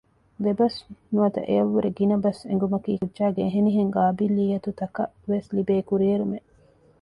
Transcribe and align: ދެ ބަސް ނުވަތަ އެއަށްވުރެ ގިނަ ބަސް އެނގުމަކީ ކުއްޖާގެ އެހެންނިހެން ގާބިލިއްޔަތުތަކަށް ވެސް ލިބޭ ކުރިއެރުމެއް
ދެ 0.43 0.51
ބަސް 0.59 0.79
ނުވަތަ 1.13 1.41
އެއަށްވުރެ 1.47 1.89
ގިނަ 1.97 2.15
ބަސް 2.23 2.41
އެނގުމަކީ 2.49 2.91
ކުއްޖާގެ 3.01 3.41
އެހެންނިހެން 3.45 3.91
ގާބިލިއްޔަތުތަކަށް 3.95 5.15
ވެސް 5.31 5.49
ލިބޭ 5.55 5.75
ކުރިއެރުމެއް 5.89 6.47